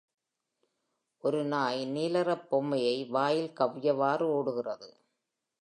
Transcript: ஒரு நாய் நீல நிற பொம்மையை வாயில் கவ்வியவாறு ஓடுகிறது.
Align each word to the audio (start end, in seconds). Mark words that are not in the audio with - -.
ஒரு 1.23 1.43
நாய் 1.43 1.85
நீல 1.85 2.17
நிற 2.17 2.35
பொம்மையை 2.49 3.05
வாயில் 3.05 3.53
கவ்வியவாறு 3.59 4.27
ஓடுகிறது. 4.29 4.89